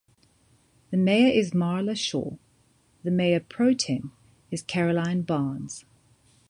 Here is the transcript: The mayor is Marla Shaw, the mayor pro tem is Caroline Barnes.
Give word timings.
The 0.89 0.97
mayor 0.97 1.31
is 1.31 1.51
Marla 1.51 1.95
Shaw, 1.95 2.35
the 3.03 3.11
mayor 3.11 3.39
pro 3.39 3.75
tem 3.75 4.13
is 4.49 4.63
Caroline 4.63 5.21
Barnes. 5.21 5.85